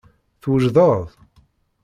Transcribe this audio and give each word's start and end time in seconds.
Twejdeḍ? 0.41 1.05